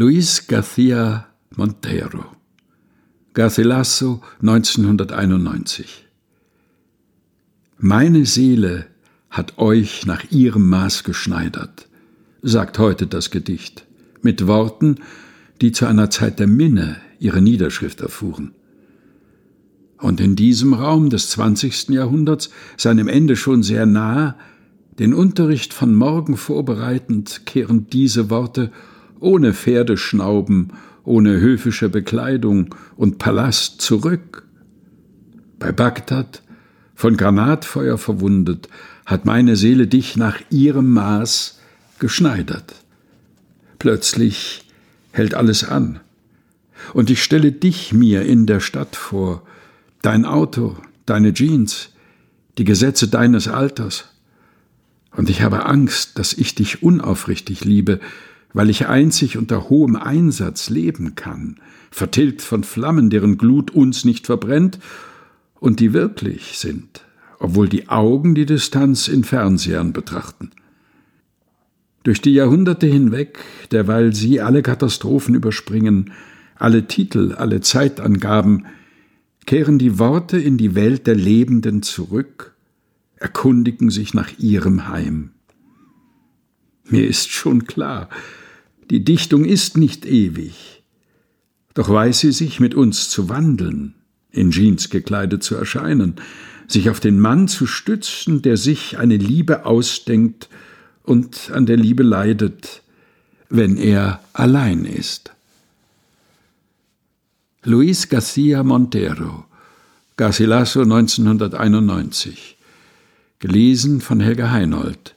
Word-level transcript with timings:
Luis 0.00 0.46
García 0.46 1.26
Montero 1.56 2.24
Garcilaso 3.34 4.20
1991 4.40 6.06
Meine 7.78 8.24
Seele 8.24 8.86
hat 9.28 9.58
euch 9.58 10.06
nach 10.06 10.22
ihrem 10.30 10.68
Maß 10.68 11.02
geschneidert, 11.02 11.88
sagt 12.42 12.78
heute 12.78 13.08
das 13.08 13.32
Gedicht, 13.32 13.86
mit 14.22 14.46
Worten, 14.46 15.00
die 15.60 15.72
zu 15.72 15.86
einer 15.86 16.10
Zeit 16.10 16.38
der 16.38 16.46
Minne 16.46 16.98
ihre 17.18 17.42
Niederschrift 17.42 18.00
erfuhren. 18.00 18.52
Und 20.00 20.20
in 20.20 20.36
diesem 20.36 20.74
Raum 20.74 21.10
des 21.10 21.30
20. 21.30 21.88
Jahrhunderts, 21.88 22.50
seinem 22.76 23.08
Ende 23.08 23.34
schon 23.34 23.64
sehr 23.64 23.84
nahe, 23.84 24.36
den 25.00 25.12
Unterricht 25.12 25.74
von 25.74 25.92
morgen 25.92 26.36
vorbereitend, 26.36 27.46
kehren 27.46 27.88
diese 27.90 28.30
Worte 28.30 28.70
ohne 29.20 29.54
Pferdeschnauben, 29.54 30.72
ohne 31.04 31.40
höfische 31.40 31.88
Bekleidung 31.88 32.74
und 32.96 33.18
Palast 33.18 33.80
zurück. 33.80 34.44
Bei 35.58 35.72
Bagdad, 35.72 36.42
von 36.94 37.16
Granatfeuer 37.16 37.96
verwundet, 37.96 38.68
hat 39.06 39.24
meine 39.24 39.56
Seele 39.56 39.86
dich 39.86 40.16
nach 40.16 40.38
ihrem 40.50 40.92
Maß 40.92 41.60
geschneidert. 41.98 42.74
Plötzlich 43.78 44.64
hält 45.12 45.34
alles 45.34 45.64
an. 45.64 46.00
Und 46.92 47.10
ich 47.10 47.22
stelle 47.22 47.52
dich 47.52 47.92
mir 47.92 48.22
in 48.22 48.46
der 48.46 48.60
Stadt 48.60 48.96
vor, 48.96 49.42
dein 50.02 50.24
Auto, 50.24 50.76
deine 51.06 51.32
Jeans, 51.32 51.90
die 52.58 52.64
Gesetze 52.64 53.08
deines 53.08 53.48
Alters. 53.48 54.04
Und 55.16 55.30
ich 55.30 55.42
habe 55.42 55.66
Angst, 55.66 56.18
dass 56.18 56.32
ich 56.32 56.54
dich 56.54 56.82
unaufrichtig 56.82 57.64
liebe, 57.64 58.00
weil 58.52 58.70
ich 58.70 58.86
einzig 58.88 59.36
unter 59.36 59.68
hohem 59.68 59.96
Einsatz 59.96 60.70
leben 60.70 61.14
kann, 61.14 61.56
vertilgt 61.90 62.42
von 62.42 62.64
Flammen, 62.64 63.10
deren 63.10 63.38
Glut 63.38 63.70
uns 63.70 64.04
nicht 64.04 64.26
verbrennt 64.26 64.78
und 65.60 65.80
die 65.80 65.92
wirklich 65.92 66.58
sind, 66.58 67.04
obwohl 67.38 67.68
die 67.68 67.88
Augen 67.88 68.34
die 68.34 68.46
Distanz 68.46 69.08
in 69.08 69.24
Fernsehern 69.24 69.92
betrachten. 69.92 70.50
Durch 72.04 72.20
die 72.20 72.32
Jahrhunderte 72.32 72.86
hinweg, 72.86 73.38
derweil 73.70 74.14
sie 74.14 74.40
alle 74.40 74.62
Katastrophen 74.62 75.34
überspringen, 75.34 76.12
alle 76.54 76.86
Titel, 76.86 77.34
alle 77.36 77.60
Zeitangaben, 77.60 78.66
kehren 79.46 79.78
die 79.78 79.98
Worte 79.98 80.38
in 80.38 80.58
die 80.58 80.74
Welt 80.74 81.06
der 81.06 81.14
Lebenden 81.14 81.82
zurück, 81.82 82.54
erkundigen 83.16 83.90
sich 83.90 84.14
nach 84.14 84.38
ihrem 84.38 84.88
Heim. 84.88 85.30
Mir 86.84 87.06
ist 87.06 87.30
schon 87.30 87.66
klar, 87.66 88.08
die 88.90 89.04
Dichtung 89.04 89.44
ist 89.44 89.76
nicht 89.76 90.06
ewig, 90.06 90.82
doch 91.74 91.88
weiß 91.88 92.20
sie 92.20 92.32
sich 92.32 92.60
mit 92.60 92.74
uns 92.74 93.10
zu 93.10 93.28
wandeln, 93.28 93.94
in 94.30 94.50
Jeans 94.50 94.90
gekleidet 94.90 95.42
zu 95.42 95.54
erscheinen, 95.54 96.16
sich 96.66 96.90
auf 96.90 97.00
den 97.00 97.18
Mann 97.18 97.48
zu 97.48 97.66
stützen, 97.66 98.42
der 98.42 98.56
sich 98.56 98.98
eine 98.98 99.16
Liebe 99.16 99.64
ausdenkt 99.64 100.48
und 101.02 101.50
an 101.50 101.66
der 101.66 101.76
Liebe 101.76 102.02
leidet, 102.02 102.82
wenn 103.48 103.76
er 103.76 104.20
allein 104.32 104.84
ist. 104.84 105.32
Luis 107.64 108.08
García 108.08 108.62
Montero, 108.62 109.44
Garcilaso 110.16 110.82
1991, 110.82 112.56
gelesen 113.38 114.00
von 114.00 114.20
Helga 114.20 114.50
Heinold, 114.50 115.14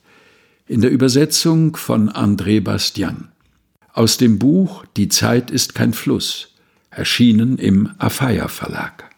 in 0.67 0.81
der 0.81 0.91
Übersetzung 0.91 1.75
von 1.75 2.09
André 2.09 2.61
Bastian. 2.61 3.29
Aus 3.93 4.17
dem 4.17 4.39
Buch 4.39 4.85
Die 4.95 5.09
Zeit 5.09 5.51
ist 5.51 5.75
kein 5.75 5.93
Fluss, 5.93 6.55
erschienen 6.91 7.57
im 7.57 7.91
Afeier 7.97 8.47
Verlag. 8.47 9.10